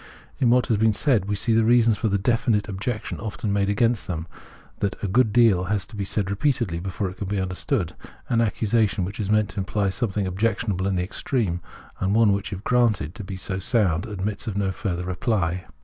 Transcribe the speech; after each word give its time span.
In 0.39 0.49
w^hat 0.49 0.65
has 0.65 0.77
been 0.77 0.93
said 0.95 1.25
we 1.25 1.35
see 1.35 1.53
the 1.53 1.63
reason 1.63 1.93
for 1.93 2.07
the 2.07 2.17
definite 2.17 2.67
objection 2.67 3.19
often 3.19 3.53
made 3.53 3.69
against 3.69 4.07
them, 4.07 4.25
that 4.79 4.95
a 5.03 5.07
good 5.07 5.31
deal 5.31 5.65
has 5.65 5.85
to 5.85 5.95
be 5.95 6.07
read 6.17 6.31
repeatedly 6.31 6.79
before 6.79 7.11
it 7.11 7.17
can 7.17 7.27
be 7.27 7.39
understood— 7.39 7.93
an 8.27 8.39
accusa 8.39 8.89
tion 8.89 9.05
which 9.05 9.19
is 9.19 9.29
meant 9.29 9.49
to 9.49 9.59
imply 9.59 9.89
something 9.91 10.25
objectionable 10.25 10.87
in 10.87 10.95
the 10.95 11.03
extreme, 11.03 11.61
and 11.99 12.15
one 12.15 12.33
which 12.33 12.51
if 12.51 12.63
granted 12.63 13.13
to 13.13 13.23
be 13.23 13.37
sound 13.37 14.07
admits 14.07 14.47
of 14.47 14.57
no 14.57 14.71
further 14.71 15.05
reply. 15.05 15.65